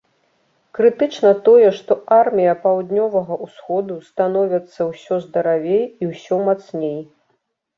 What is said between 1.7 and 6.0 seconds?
што армія паўднёвага ўсходу становяцца ўсё здаравей